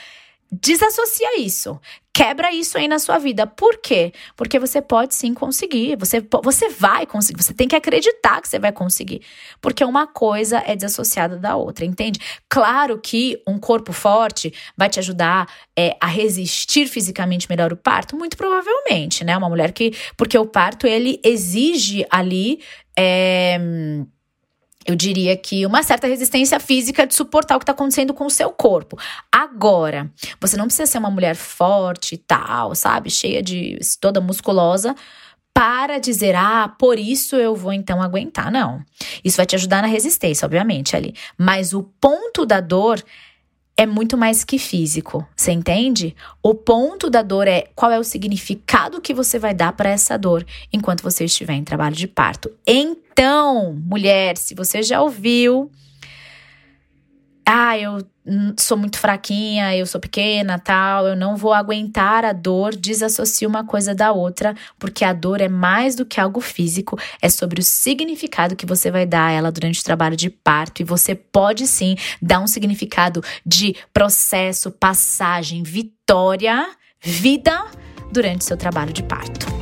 Desassocia 0.60 1.40
isso. 1.40 1.80
Quebra 2.12 2.52
isso 2.52 2.78
aí 2.78 2.86
na 2.86 3.00
sua 3.00 3.18
vida. 3.18 3.44
Por 3.44 3.78
quê? 3.78 4.12
Porque 4.36 4.56
você 4.56 4.80
pode 4.80 5.16
sim 5.16 5.34
conseguir. 5.34 5.96
Você, 5.96 6.24
você 6.44 6.68
vai 6.68 7.06
conseguir. 7.06 7.42
Você 7.42 7.52
tem 7.52 7.66
que 7.66 7.74
acreditar 7.74 8.40
que 8.40 8.48
você 8.48 8.58
vai 8.58 8.70
conseguir. 8.70 9.22
Porque 9.60 9.84
uma 9.84 10.06
coisa 10.06 10.62
é 10.64 10.76
desassociada 10.76 11.36
da 11.36 11.56
outra, 11.56 11.84
entende? 11.84 12.20
Claro 12.48 13.00
que 13.00 13.42
um 13.48 13.58
corpo 13.58 13.92
forte 13.92 14.54
vai 14.76 14.88
te 14.88 15.00
ajudar 15.00 15.48
é, 15.76 15.96
a 16.00 16.06
resistir 16.06 16.86
fisicamente 16.86 17.48
melhor 17.50 17.72
o 17.72 17.76
parto, 17.76 18.16
muito 18.16 18.36
provavelmente, 18.36 19.24
né? 19.24 19.36
Uma 19.36 19.48
mulher 19.48 19.72
que. 19.72 19.92
Porque 20.16 20.38
o 20.38 20.46
parto, 20.46 20.86
ele 20.86 21.20
exige 21.24 22.06
ali. 22.10 22.60
É, 22.96 23.58
eu 24.86 24.94
diria 24.94 25.36
que 25.36 25.64
uma 25.64 25.82
certa 25.82 26.06
resistência 26.06 26.60
física 26.60 27.06
de 27.06 27.14
suportar 27.14 27.56
o 27.56 27.58
que 27.58 27.64
está 27.64 27.72
acontecendo 27.72 28.12
com 28.12 28.26
o 28.26 28.30
seu 28.30 28.50
corpo. 28.50 28.98
Agora, 29.32 30.10
você 30.40 30.56
não 30.56 30.66
precisa 30.66 30.86
ser 30.86 30.98
uma 30.98 31.10
mulher 31.10 31.34
forte 31.34 32.14
e 32.14 32.18
tal, 32.18 32.74
sabe? 32.74 33.10
Cheia 33.10 33.42
de. 33.42 33.78
toda 34.00 34.20
musculosa. 34.20 34.94
Para 35.52 35.98
dizer, 35.98 36.34
ah, 36.34 36.68
por 36.76 36.98
isso 36.98 37.36
eu 37.36 37.54
vou 37.54 37.72
então 37.72 38.02
aguentar. 38.02 38.50
Não. 38.50 38.82
Isso 39.22 39.36
vai 39.36 39.46
te 39.46 39.54
ajudar 39.54 39.82
na 39.82 39.88
resistência, 39.88 40.44
obviamente, 40.44 40.96
ali. 40.96 41.14
Mas 41.38 41.72
o 41.72 41.84
ponto 42.00 42.44
da 42.44 42.60
dor 42.60 43.00
é 43.76 43.86
muito 43.86 44.16
mais 44.16 44.44
que 44.44 44.58
físico, 44.58 45.26
você 45.36 45.50
entende? 45.50 46.14
O 46.42 46.54
ponto 46.54 47.10
da 47.10 47.22
dor 47.22 47.48
é 47.48 47.66
qual 47.74 47.90
é 47.90 47.98
o 47.98 48.04
significado 48.04 49.00
que 49.00 49.12
você 49.12 49.38
vai 49.38 49.52
dar 49.52 49.72
para 49.72 49.90
essa 49.90 50.16
dor 50.16 50.46
enquanto 50.72 51.02
você 51.02 51.24
estiver 51.24 51.54
em 51.54 51.64
trabalho 51.64 51.96
de 51.96 52.06
parto. 52.06 52.50
Então, 52.66 53.74
mulher, 53.84 54.36
se 54.36 54.54
você 54.54 54.82
já 54.82 55.02
ouviu 55.02 55.70
ah, 57.46 57.78
eu 57.78 57.98
sou 58.58 58.76
muito 58.76 58.98
fraquinha, 58.98 59.76
eu 59.76 59.84
sou 59.84 60.00
pequena, 60.00 60.58
tal, 60.58 61.06
eu 61.06 61.16
não 61.16 61.36
vou 61.36 61.52
aguentar 61.52 62.24
a 62.24 62.32
dor, 62.32 62.74
desassocie 62.74 63.46
uma 63.46 63.64
coisa 63.64 63.94
da 63.94 64.12
outra, 64.12 64.54
porque 64.78 65.04
a 65.04 65.12
dor 65.12 65.40
é 65.40 65.48
mais 65.48 65.94
do 65.94 66.06
que 66.06 66.18
algo 66.18 66.40
físico, 66.40 66.98
é 67.20 67.28
sobre 67.28 67.60
o 67.60 67.64
significado 67.64 68.56
que 68.56 68.64
você 68.64 68.90
vai 68.90 69.04
dar 69.04 69.26
a 69.26 69.32
ela 69.32 69.52
durante 69.52 69.80
o 69.80 69.84
trabalho 69.84 70.16
de 70.16 70.30
parto 70.30 70.80
e 70.80 70.84
você 70.84 71.14
pode 71.14 71.66
sim 71.66 71.96
dar 72.20 72.40
um 72.40 72.46
significado 72.46 73.22
de 73.44 73.76
processo, 73.92 74.70
passagem, 74.70 75.62
vitória, 75.62 76.66
vida 77.00 77.64
durante 78.10 78.44
seu 78.44 78.56
trabalho 78.56 78.92
de 78.92 79.02
parto. 79.02 79.53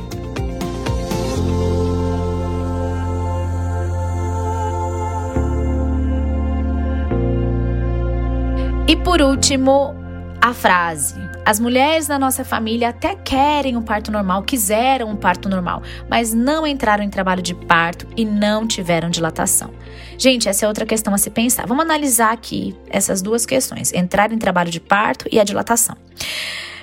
E 8.93 8.95
por 8.97 9.23
último, 9.23 9.95
a 10.39 10.53
frase. 10.53 11.15
As 11.43 11.59
mulheres 11.59 12.05
da 12.05 12.19
nossa 12.19 12.45
família 12.45 12.89
até 12.89 13.15
querem 13.15 13.75
um 13.75 13.81
parto 13.81 14.11
normal, 14.11 14.43
quiseram 14.43 15.09
um 15.09 15.15
parto 15.15 15.49
normal, 15.49 15.81
mas 16.07 16.31
não 16.31 16.67
entraram 16.67 17.03
em 17.03 17.09
trabalho 17.09 17.41
de 17.41 17.55
parto 17.55 18.07
e 18.15 18.23
não 18.23 18.67
tiveram 18.67 19.09
dilatação. 19.09 19.73
Gente, 20.15 20.47
essa 20.47 20.65
é 20.65 20.67
outra 20.67 20.85
questão 20.85 21.11
a 21.11 21.17
se 21.17 21.31
pensar. 21.31 21.65
Vamos 21.65 21.83
analisar 21.83 22.33
aqui 22.33 22.77
essas 22.87 23.19
duas 23.19 23.47
questões: 23.47 23.91
entrar 23.91 24.31
em 24.31 24.37
trabalho 24.37 24.69
de 24.69 24.79
parto 24.79 25.25
e 25.31 25.39
a 25.39 25.43
dilatação. 25.43 25.97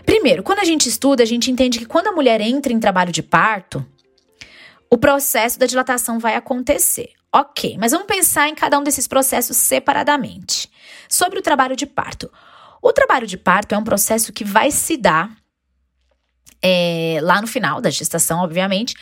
Primeiro, 0.05 0.43
quando 0.43 0.59
a 0.59 0.64
gente 0.64 0.88
estuda, 0.88 1.23
a 1.23 1.26
gente 1.26 1.49
entende 1.49 1.79
que 1.79 1.87
quando 1.87 2.09
a 2.09 2.12
mulher 2.12 2.40
entra 2.40 2.73
em 2.73 2.81
trabalho 2.81 3.12
de 3.12 3.23
parto, 3.23 3.87
o 4.90 4.99
processo 4.99 5.61
da 5.61 5.67
dilatação 5.67 6.19
vai 6.19 6.35
acontecer. 6.35 7.20
Ok, 7.33 7.77
mas 7.79 7.93
vamos 7.93 8.07
pensar 8.07 8.49
em 8.49 8.55
cada 8.55 8.79
um 8.79 8.83
desses 8.83 9.07
processos 9.07 9.57
separadamente. 9.57 10.71
Sobre 11.09 11.39
o 11.39 11.43
trabalho 11.43 11.77
de 11.77 11.87
parto. 11.87 12.31
O 12.83 12.93
trabalho 12.93 13.27
de 13.27 13.37
parto 13.37 13.75
é 13.75 13.79
um 13.79 13.85
processo 13.85 14.33
que 14.33 14.45
vai 14.45 14.71
se 14.71 14.97
dar 14.97 15.31
é, 16.63 17.19
lá 17.23 17.41
no 17.41 17.47
final 17.47 17.81
da 17.81 17.91
gestação, 17.91 18.41
obviamente, 18.41 18.95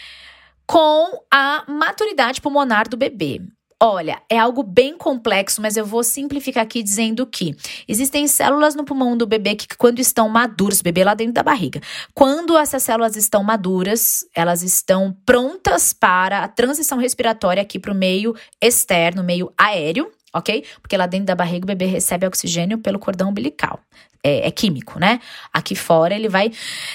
com 0.66 1.24
a 1.30 1.64
maturidade 1.66 2.40
pulmonar 2.40 2.88
do 2.88 2.96
bebê. 2.96 3.40
Olha, 3.80 4.20
é 4.28 4.36
algo 4.36 4.64
bem 4.64 4.98
complexo, 4.98 5.62
mas 5.62 5.76
eu 5.76 5.86
vou 5.86 6.02
simplificar 6.02 6.64
aqui 6.64 6.82
dizendo 6.82 7.24
que 7.24 7.54
existem 7.86 8.26
células 8.26 8.74
no 8.74 8.84
pulmão 8.84 9.16
do 9.16 9.24
bebê 9.24 9.54
que, 9.54 9.68
quando 9.76 10.00
estão 10.00 10.28
maduras, 10.28 10.82
bebê 10.82 11.04
lá 11.04 11.14
dentro 11.14 11.34
da 11.34 11.44
barriga, 11.44 11.80
quando 12.12 12.58
essas 12.58 12.82
células 12.82 13.14
estão 13.14 13.44
maduras, 13.44 14.26
elas 14.34 14.64
estão 14.64 15.16
prontas 15.24 15.92
para 15.92 16.40
a 16.40 16.48
transição 16.48 16.98
respiratória 16.98 17.62
aqui 17.62 17.78
para 17.78 17.92
o 17.92 17.94
meio 17.94 18.34
externo, 18.60 19.22
meio 19.22 19.52
aéreo, 19.56 20.10
ok? 20.34 20.64
Porque 20.82 20.96
lá 20.96 21.06
dentro 21.06 21.26
da 21.26 21.36
barriga 21.36 21.64
o 21.64 21.68
bebê 21.68 21.86
recebe 21.86 22.26
oxigênio 22.26 22.78
pelo 22.78 22.98
cordão 22.98 23.28
umbilical. 23.28 23.78
É, 24.24 24.48
é, 24.48 24.50
químico, 24.50 24.98
né? 24.98 25.20
Aqui 25.52 25.76
fora 25.76 26.12
ele 26.12 26.28
vai 26.28 26.50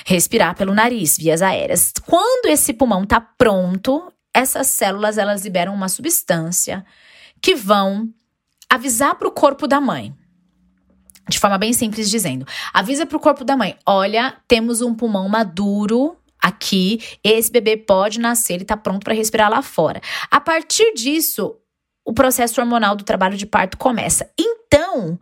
respirar 0.05 0.53
pelo 0.57 0.73
nariz, 0.73 1.17
vias 1.17 1.41
aéreas. 1.41 1.93
Quando 2.05 2.47
esse 2.47 2.73
pulmão 2.73 3.05
tá 3.05 3.21
pronto, 3.21 4.11
essas 4.33 4.67
células 4.67 5.17
elas 5.17 5.43
liberam 5.43 5.73
uma 5.73 5.89
substância 5.89 6.85
que 7.41 7.55
vão 7.55 8.09
avisar 8.69 9.15
para 9.15 9.27
o 9.27 9.31
corpo 9.31 9.67
da 9.67 9.79
mãe. 9.79 10.13
De 11.29 11.39
forma 11.39 11.57
bem 11.57 11.71
simples 11.71 12.09
dizendo, 12.09 12.45
avisa 12.73 13.05
para 13.05 13.15
o 13.17 13.19
corpo 13.19 13.45
da 13.45 13.55
mãe: 13.55 13.77
olha, 13.85 14.35
temos 14.47 14.81
um 14.81 14.93
pulmão 14.93 15.29
maduro 15.29 16.17
aqui, 16.41 16.99
esse 17.23 17.49
bebê 17.49 17.77
pode 17.77 18.19
nascer, 18.19 18.55
ele 18.55 18.63
está 18.63 18.75
pronto 18.75 19.05
para 19.05 19.13
respirar 19.13 19.49
lá 19.49 19.61
fora. 19.61 20.01
A 20.29 20.41
partir 20.41 20.93
disso, 20.93 21.55
o 22.03 22.13
processo 22.13 22.59
hormonal 22.59 22.95
do 22.95 23.05
trabalho 23.05 23.37
de 23.37 23.45
parto 23.45 23.77
começa. 23.77 24.29
Então, 24.37 25.17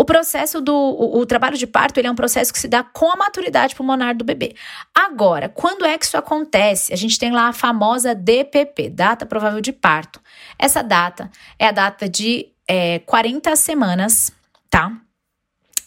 o 0.00 0.04
processo 0.04 0.62
do 0.62 0.74
o, 0.74 1.18
o, 1.18 1.26
trabalho 1.26 1.58
de 1.58 1.66
parto 1.66 2.00
ele 2.00 2.08
é 2.08 2.10
um 2.10 2.14
processo 2.14 2.50
que 2.50 2.58
se 2.58 2.66
dá 2.66 2.82
com 2.82 3.12
a 3.12 3.16
maturidade 3.16 3.74
pulmonar 3.74 4.16
do 4.16 4.24
bebê. 4.24 4.54
Agora, 4.94 5.46
quando 5.46 5.84
é 5.84 5.98
que 5.98 6.06
isso 6.06 6.16
acontece? 6.16 6.90
A 6.90 6.96
gente 6.96 7.18
tem 7.18 7.30
lá 7.30 7.48
a 7.48 7.52
famosa 7.52 8.14
DPP, 8.14 8.88
data 8.88 9.26
provável 9.26 9.60
de 9.60 9.74
parto. 9.74 10.18
Essa 10.58 10.82
data 10.82 11.30
é 11.58 11.66
a 11.66 11.70
data 11.70 12.08
de 12.08 12.48
é, 12.66 13.00
40 13.00 13.54
semanas, 13.56 14.32
tá? 14.70 14.90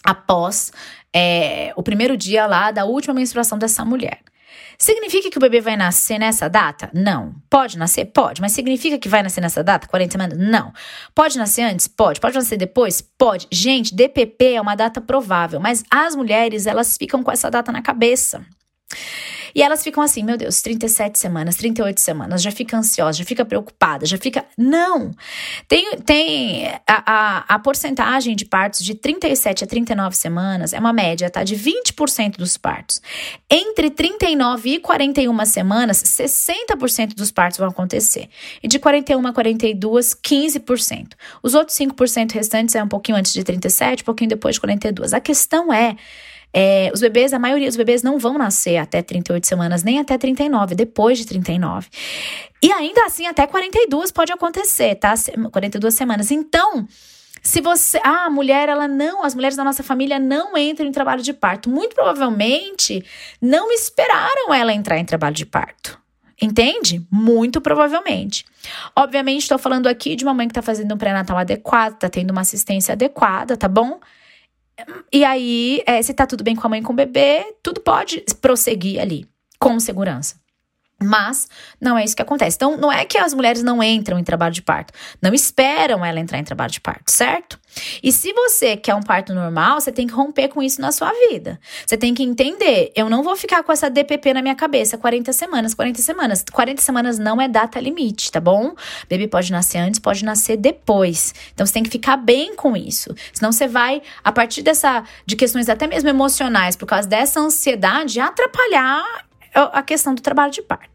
Após 0.03 0.71
é, 1.11 1.73
o 1.75 1.81
primeiro 1.81 2.15
dia 2.15 2.45
lá 2.45 2.69
da 2.69 2.85
última 2.85 3.15
menstruação 3.15 3.57
dessa 3.57 3.83
mulher. 3.83 4.19
Significa 4.77 5.29
que 5.29 5.37
o 5.37 5.41
bebê 5.41 5.61
vai 5.61 5.75
nascer 5.75 6.19
nessa 6.19 6.49
data? 6.49 6.89
Não. 6.93 7.35
Pode 7.49 7.77
nascer? 7.77 8.05
Pode. 8.05 8.41
Mas 8.41 8.51
significa 8.51 8.97
que 8.97 9.07
vai 9.07 9.23
nascer 9.23 9.41
nessa 9.41 9.63
data? 9.63 9.87
40 9.87 10.11
semanas? 10.11 10.37
Não. 10.37 10.73
Pode 11.13 11.37
nascer 11.37 11.61
antes? 11.63 11.87
Pode. 11.87 12.19
Pode 12.19 12.35
nascer 12.35 12.57
depois? 12.57 13.01
Pode. 13.01 13.47
Gente, 13.51 13.95
DPP 13.95 14.53
é 14.53 14.61
uma 14.61 14.75
data 14.75 14.99
provável, 14.99 15.59
mas 15.59 15.83
as 15.89 16.15
mulheres, 16.15 16.65
elas 16.65 16.97
ficam 16.97 17.23
com 17.23 17.31
essa 17.31 17.49
data 17.49 17.71
na 17.71 17.81
cabeça. 17.81 18.45
E 19.55 19.61
elas 19.61 19.83
ficam 19.83 20.03
assim, 20.03 20.23
meu 20.23 20.37
Deus, 20.37 20.61
37 20.61 21.19
semanas, 21.19 21.55
38 21.55 21.99
semanas, 21.99 22.41
já 22.41 22.51
fica 22.51 22.77
ansiosa, 22.77 23.19
já 23.19 23.25
fica 23.25 23.45
preocupada, 23.45 24.05
já 24.05 24.17
fica. 24.17 24.45
Não! 24.57 25.11
Tem, 25.67 25.97
tem 25.97 26.67
a, 26.87 27.03
a, 27.05 27.55
a 27.55 27.59
porcentagem 27.59 28.35
de 28.35 28.45
partos 28.45 28.83
de 28.83 28.95
37 28.95 29.63
a 29.63 29.67
39 29.67 30.15
semanas 30.15 30.73
é 30.73 30.79
uma 30.79 30.93
média, 30.93 31.29
tá? 31.29 31.43
De 31.43 31.55
20% 31.55 32.37
dos 32.37 32.57
partos. 32.57 33.01
Entre 33.49 33.89
39 33.89 34.69
e 34.69 34.79
41 34.79 35.45
semanas, 35.45 36.01
60% 36.03 37.13
dos 37.15 37.31
partos 37.31 37.57
vão 37.57 37.69
acontecer. 37.69 38.29
E 38.61 38.67
de 38.67 38.79
41 38.79 39.27
a 39.27 39.33
42, 39.33 40.15
15%. 40.15 41.13
Os 41.41 41.53
outros 41.53 41.77
5% 41.77 42.31
restantes 42.31 42.75
é 42.75 42.83
um 42.83 42.87
pouquinho 42.87 43.17
antes 43.17 43.33
de 43.33 43.43
37, 43.43 44.01
um 44.01 44.05
pouquinho 44.05 44.29
depois 44.29 44.55
de 44.55 44.61
42. 44.61 45.13
A 45.13 45.19
questão 45.19 45.71
é 45.71 45.95
é, 46.53 46.91
os 46.93 47.01
bebês, 47.01 47.33
a 47.33 47.39
maioria 47.39 47.67
dos 47.67 47.75
bebês 47.75 48.03
não 48.03 48.19
vão 48.19 48.37
nascer 48.37 48.77
até 48.77 49.01
38 49.01 49.47
semanas, 49.47 49.83
nem 49.83 49.99
até 49.99 50.17
39, 50.17 50.75
depois 50.75 51.17
de 51.17 51.25
39. 51.25 51.87
E 52.61 52.71
ainda 52.71 53.05
assim, 53.05 53.25
até 53.25 53.47
42 53.47 54.11
pode 54.11 54.31
acontecer, 54.31 54.95
tá? 54.95 55.13
42 55.51 55.93
semanas. 55.93 56.31
Então, 56.31 56.87
Se 57.45 57.59
você, 57.59 57.99
ah, 58.05 58.27
a 58.27 58.29
mulher, 58.29 58.69
ela 58.69 58.87
não, 58.87 59.21
as 59.21 59.35
mulheres 59.35 59.57
da 59.57 59.65
nossa 59.65 59.83
família 59.83 60.17
não 60.17 60.57
entram 60.57 60.87
em 60.87 60.91
trabalho 60.93 61.21
de 61.21 61.33
parto. 61.33 61.69
Muito 61.69 61.93
provavelmente 61.93 63.03
não 63.41 63.69
esperaram 63.69 64.53
ela 64.53 64.73
entrar 64.73 64.97
em 64.97 65.03
trabalho 65.03 65.35
de 65.35 65.45
parto. 65.45 65.99
Entende? 66.41 67.05
Muito 67.11 67.59
provavelmente. 67.59 68.45
Obviamente, 68.95 69.41
estou 69.41 69.57
falando 69.57 69.87
aqui 69.87 70.15
de 70.15 70.23
uma 70.23 70.33
mãe 70.33 70.47
que 70.47 70.51
está 70.51 70.61
fazendo 70.61 70.95
um 70.95 70.97
pré-natal 70.97 71.37
adequado, 71.37 71.95
está 71.95 72.09
tendo 72.09 72.31
uma 72.31 72.41
assistência 72.41 72.93
adequada, 72.93 73.57
tá 73.57 73.67
bom? 73.67 73.99
E 75.11 75.23
aí, 75.23 75.83
é, 75.85 76.01
se 76.01 76.13
tá 76.13 76.25
tudo 76.25 76.43
bem 76.43 76.55
com 76.55 76.65
a 76.65 76.69
mãe 76.69 76.79
e 76.79 76.83
com 76.83 76.93
o 76.93 76.95
bebê, 76.95 77.55
tudo 77.61 77.79
pode 77.81 78.23
prosseguir 78.41 78.99
ali, 78.99 79.25
com 79.59 79.79
segurança. 79.79 80.42
Mas 81.03 81.47
não 81.79 81.97
é 81.97 82.03
isso 82.03 82.15
que 82.15 82.21
acontece. 82.21 82.55
Então, 82.55 82.77
não 82.77 82.91
é 82.91 83.05
que 83.05 83.17
as 83.17 83.33
mulheres 83.33 83.63
não 83.63 83.83
entram 83.83 84.17
em 84.17 84.23
trabalho 84.23 84.53
de 84.53 84.61
parto, 84.61 84.93
não 85.21 85.33
esperam 85.33 86.05
ela 86.05 86.19
entrar 86.19 86.39
em 86.39 86.43
trabalho 86.43 86.71
de 86.71 86.81
parto, 86.81 87.11
certo? 87.11 87.59
E 88.01 88.11
se 88.11 88.31
você 88.33 88.77
quer 88.77 88.93
um 88.95 89.01
parto 89.01 89.33
normal, 89.33 89.81
você 89.81 89.91
tem 89.91 90.05
que 90.05 90.13
romper 90.13 90.47
com 90.47 90.61
isso 90.61 90.79
na 90.79 90.91
sua 90.91 91.11
vida. 91.27 91.59
Você 91.85 91.97
tem 91.97 92.13
que 92.13 92.23
entender, 92.23 92.91
eu 92.95 93.09
não 93.09 93.23
vou 93.23 93.35
ficar 93.35 93.63
com 93.63 93.71
essa 93.71 93.89
DPP 93.89 94.33
na 94.33 94.41
minha 94.41 94.55
cabeça 94.55 94.97
40 94.97 95.33
semanas, 95.33 95.73
40 95.73 96.01
semanas. 96.01 96.45
40 96.51 96.81
semanas 96.81 97.17
não 97.17 97.41
é 97.41 97.47
data 97.47 97.79
limite, 97.79 98.31
tá 98.31 98.39
bom? 98.39 98.75
Bebê 99.09 99.27
pode 99.27 99.51
nascer 99.51 99.79
antes, 99.79 99.99
pode 99.99 100.23
nascer 100.23 100.57
depois. 100.57 101.33
Então 101.53 101.65
você 101.65 101.73
tem 101.73 101.83
que 101.83 101.89
ficar 101.89 102.17
bem 102.17 102.55
com 102.55 102.77
isso. 102.77 103.13
Senão 103.33 103.51
você 103.51 103.67
vai 103.67 104.01
a 104.23 104.31
partir 104.31 104.61
dessa 104.61 105.03
de 105.25 105.35
questões 105.35 105.67
até 105.67 105.87
mesmo 105.87 106.09
emocionais, 106.09 106.75
por 106.75 106.85
causa 106.85 107.07
dessa 107.07 107.39
ansiedade, 107.39 108.19
atrapalhar 108.19 109.03
a 109.53 109.81
questão 109.81 110.13
do 110.13 110.21
trabalho 110.21 110.51
de 110.51 110.61
parto. 110.61 110.92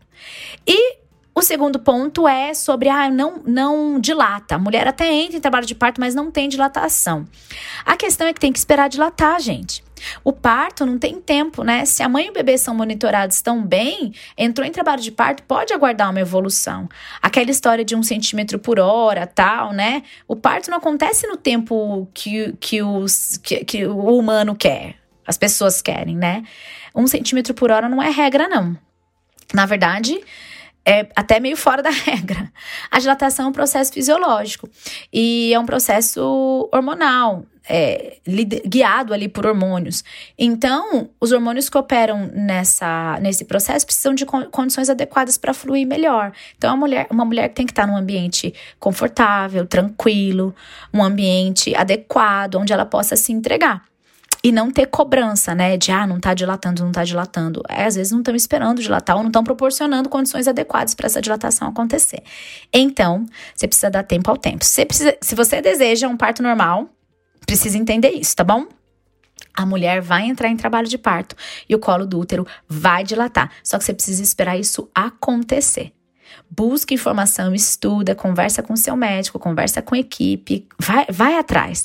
E 0.66 0.98
o 1.38 1.42
segundo 1.42 1.78
ponto 1.78 2.26
é 2.26 2.52
sobre, 2.52 2.88
ah, 2.88 3.08
não, 3.08 3.40
não 3.46 4.00
dilata. 4.00 4.56
A 4.56 4.58
mulher 4.58 4.88
até 4.88 5.12
entra 5.12 5.36
em 5.36 5.40
trabalho 5.40 5.66
de 5.66 5.74
parto, 5.74 6.00
mas 6.00 6.12
não 6.12 6.32
tem 6.32 6.48
dilatação. 6.48 7.28
A 7.86 7.96
questão 7.96 8.26
é 8.26 8.32
que 8.32 8.40
tem 8.40 8.52
que 8.52 8.58
esperar 8.58 8.88
dilatar, 8.88 9.38
gente. 9.38 9.84
O 10.24 10.32
parto 10.32 10.84
não 10.84 10.98
tem 10.98 11.20
tempo, 11.20 11.62
né? 11.62 11.84
Se 11.84 12.02
a 12.02 12.08
mãe 12.08 12.26
e 12.26 12.30
o 12.30 12.32
bebê 12.32 12.58
são 12.58 12.74
monitorados 12.74 13.40
tão 13.40 13.64
bem, 13.64 14.12
entrou 14.36 14.66
em 14.66 14.72
trabalho 14.72 15.00
de 15.00 15.12
parto, 15.12 15.44
pode 15.44 15.72
aguardar 15.72 16.10
uma 16.10 16.20
evolução. 16.20 16.88
Aquela 17.22 17.52
história 17.52 17.84
de 17.84 17.94
um 17.94 18.02
centímetro 18.02 18.58
por 18.58 18.80
hora, 18.80 19.24
tal, 19.24 19.72
né? 19.72 20.02
O 20.26 20.34
parto 20.34 20.70
não 20.70 20.78
acontece 20.78 21.26
no 21.28 21.36
tempo 21.36 22.08
que, 22.12 22.52
que, 22.58 22.82
os, 22.82 23.36
que, 23.36 23.64
que 23.64 23.86
o 23.86 24.18
humano 24.18 24.56
quer, 24.56 24.96
as 25.24 25.38
pessoas 25.38 25.80
querem, 25.80 26.16
né? 26.16 26.42
Um 26.92 27.06
centímetro 27.06 27.54
por 27.54 27.70
hora 27.70 27.88
não 27.88 28.02
é 28.02 28.10
regra, 28.10 28.48
não. 28.48 28.76
Na 29.52 29.66
verdade, 29.66 30.20
é 30.84 31.06
até 31.14 31.38
meio 31.38 31.56
fora 31.56 31.82
da 31.82 31.90
regra. 31.92 32.50
A 32.90 32.98
dilatação 32.98 33.46
é 33.46 33.48
um 33.48 33.52
processo 33.52 33.92
fisiológico 33.92 34.68
e 35.12 35.52
é 35.52 35.58
um 35.58 35.66
processo 35.66 36.68
hormonal, 36.72 37.44
é, 37.68 38.16
guiado 38.66 39.12
ali 39.12 39.28
por 39.28 39.44
hormônios. 39.44 40.02
Então, 40.38 41.10
os 41.20 41.30
hormônios 41.30 41.68
que 41.68 41.76
operam 41.76 42.30
nessa, 42.32 43.18
nesse 43.20 43.44
processo 43.44 43.84
precisam 43.84 44.14
de 44.14 44.24
condições 44.24 44.88
adequadas 44.88 45.36
para 45.36 45.52
fluir 45.52 45.86
melhor. 45.86 46.32
Então, 46.56 46.72
a 46.72 46.76
mulher, 46.76 47.06
uma 47.10 47.26
mulher 47.26 47.48
tem 47.48 47.66
que 47.66 47.72
estar 47.72 47.86
num 47.86 47.96
ambiente 47.96 48.54
confortável, 48.80 49.66
tranquilo, 49.66 50.54
um 50.92 51.04
ambiente 51.04 51.74
adequado, 51.74 52.54
onde 52.54 52.72
ela 52.72 52.86
possa 52.86 53.14
se 53.14 53.32
entregar 53.32 53.87
e 54.42 54.52
não 54.52 54.70
ter 54.70 54.86
cobrança, 54.86 55.54
né? 55.54 55.76
De 55.76 55.90
ah, 55.90 56.06
não 56.06 56.20
tá 56.20 56.32
dilatando, 56.34 56.84
não 56.84 56.92
tá 56.92 57.04
dilatando. 57.04 57.62
É, 57.68 57.84
às 57.84 57.96
vezes 57.96 58.12
não 58.12 58.20
estão 58.20 58.34
esperando 58.34 58.80
dilatar 58.80 59.16
ou 59.16 59.22
não 59.22 59.28
estão 59.28 59.42
proporcionando 59.42 60.08
condições 60.08 60.46
adequadas 60.46 60.94
para 60.94 61.06
essa 61.06 61.20
dilatação 61.20 61.68
acontecer. 61.68 62.22
Então, 62.72 63.26
você 63.54 63.66
precisa 63.66 63.90
dar 63.90 64.04
tempo 64.04 64.30
ao 64.30 64.36
tempo. 64.36 64.64
Você 64.64 64.86
precisa, 64.86 65.16
se 65.20 65.34
você 65.34 65.60
deseja 65.60 66.08
um 66.08 66.16
parto 66.16 66.42
normal, 66.42 66.88
precisa 67.46 67.76
entender 67.76 68.10
isso, 68.10 68.36
tá 68.36 68.44
bom? 68.44 68.66
A 69.54 69.66
mulher 69.66 70.00
vai 70.00 70.24
entrar 70.24 70.48
em 70.48 70.56
trabalho 70.56 70.86
de 70.86 70.98
parto 70.98 71.34
e 71.68 71.74
o 71.74 71.78
colo 71.78 72.06
do 72.06 72.20
útero 72.20 72.46
vai 72.68 73.02
dilatar. 73.02 73.50
Só 73.64 73.76
que 73.76 73.84
você 73.84 73.92
precisa 73.92 74.22
esperar 74.22 74.56
isso 74.56 74.88
acontecer. 74.94 75.92
Busca 76.48 76.94
informação, 76.94 77.54
estuda, 77.54 78.14
conversa 78.14 78.62
com 78.62 78.76
seu 78.76 78.94
médico, 78.94 79.38
conversa 79.38 79.82
com 79.82 79.94
a 79.94 79.98
equipe, 79.98 80.66
vai, 80.78 81.06
vai 81.10 81.38
atrás. 81.38 81.84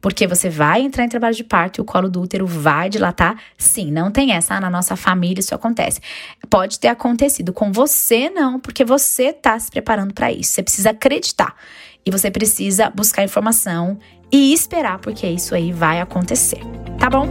Porque 0.00 0.26
você 0.26 0.48
vai 0.48 0.80
entrar 0.80 1.04
em 1.04 1.08
trabalho 1.08 1.34
de 1.34 1.44
parto 1.44 1.78
e 1.78 1.82
o 1.82 1.84
colo 1.84 2.08
do 2.08 2.22
útero 2.22 2.46
vai 2.46 2.88
dilatar? 2.88 3.36
Sim, 3.58 3.90
não 3.90 4.10
tem 4.10 4.32
essa. 4.32 4.54
Ah, 4.54 4.60
na 4.60 4.70
nossa 4.70 4.96
família 4.96 5.40
isso 5.40 5.54
acontece. 5.54 6.00
Pode 6.48 6.78
ter 6.78 6.88
acontecido 6.88 7.52
com 7.52 7.70
você, 7.70 8.30
não, 8.30 8.58
porque 8.58 8.84
você 8.84 9.24
está 9.24 9.58
se 9.58 9.70
preparando 9.70 10.14
para 10.14 10.32
isso. 10.32 10.52
Você 10.52 10.62
precisa 10.62 10.90
acreditar. 10.90 11.54
E 12.04 12.10
você 12.10 12.30
precisa 12.30 12.88
buscar 12.90 13.24
informação 13.24 13.98
e 14.32 14.52
esperar, 14.52 14.98
porque 14.98 15.26
isso 15.26 15.54
aí 15.54 15.72
vai 15.72 16.00
acontecer. 16.00 16.60
Tá 16.98 17.10
bom? 17.10 17.26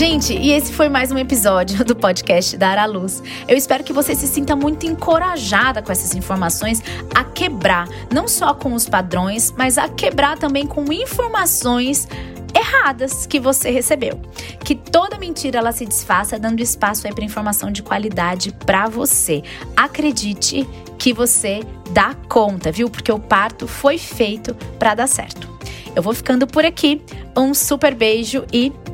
Gente, 0.00 0.32
e 0.32 0.52
esse 0.52 0.72
foi 0.72 0.88
mais 0.88 1.12
um 1.12 1.18
episódio 1.18 1.84
do 1.84 1.94
podcast 1.94 2.56
Dar 2.56 2.78
à 2.78 2.86
Luz. 2.86 3.22
Eu 3.46 3.54
espero 3.54 3.84
que 3.84 3.92
você 3.92 4.14
se 4.14 4.26
sinta 4.26 4.56
muito 4.56 4.86
encorajada 4.86 5.82
com 5.82 5.92
essas 5.92 6.14
informações 6.14 6.82
a 7.14 7.22
quebrar, 7.22 7.86
não 8.10 8.26
só 8.26 8.54
com 8.54 8.72
os 8.72 8.88
padrões, 8.88 9.52
mas 9.58 9.76
a 9.76 9.90
quebrar 9.90 10.38
também 10.38 10.66
com 10.66 10.90
informações 10.90 12.08
erradas 12.54 13.26
que 13.26 13.38
você 13.38 13.70
recebeu. 13.70 14.18
Que 14.64 14.74
toda 14.74 15.18
mentira 15.18 15.58
ela 15.58 15.70
se 15.70 15.84
desfaça 15.84 16.38
dando 16.38 16.60
espaço 16.60 17.06
aí 17.06 17.12
para 17.12 17.22
informação 17.22 17.70
de 17.70 17.82
qualidade 17.82 18.52
para 18.64 18.88
você. 18.88 19.42
Acredite 19.76 20.66
que 20.98 21.12
você 21.12 21.60
dá 21.90 22.14
conta, 22.26 22.72
viu? 22.72 22.88
Porque 22.88 23.12
o 23.12 23.18
parto 23.18 23.68
foi 23.68 23.98
feito 23.98 24.54
para 24.78 24.94
dar 24.94 25.06
certo. 25.06 25.46
Eu 25.94 26.02
vou 26.02 26.14
ficando 26.14 26.46
por 26.46 26.64
aqui. 26.64 27.02
Um 27.36 27.52
super 27.52 27.94
beijo 27.94 28.46
e 28.50 28.72